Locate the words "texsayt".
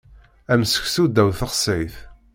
1.39-1.95